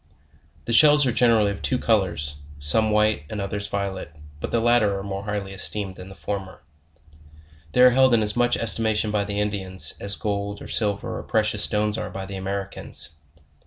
The 0.65 0.73
shells 0.73 1.05
are 1.05 1.11
generally 1.11 1.51
of 1.51 1.61
two 1.61 1.77
colors, 1.77 2.37
some 2.57 2.89
white 2.89 3.21
and 3.29 3.39
others 3.39 3.67
violet; 3.67 4.15
but 4.39 4.49
the 4.49 4.59
latter 4.59 4.97
are 4.97 5.03
more 5.03 5.25
highly 5.25 5.53
esteemed 5.53 5.95
than 5.95 6.09
the 6.09 6.15
former. 6.15 6.63
They 7.73 7.81
are 7.83 7.91
held 7.91 8.15
in 8.15 8.23
.as 8.23 8.35
much 8.35 8.57
estimation 8.57 9.11
by 9.11 9.25
the 9.25 9.39
Indians, 9.39 9.93
as 9.99 10.15
gold, 10.15 10.59
or 10.59 10.65
silver, 10.67 11.19
or 11.19 11.21
precious 11.21 11.61
stones 11.63 11.99
are 11.99 12.09
by 12.09 12.25
the 12.25 12.35
Americans. 12.35 13.09